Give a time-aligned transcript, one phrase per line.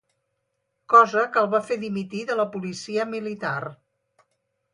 [0.93, 3.55] Cosa que el va fer dimitir de la policia militar.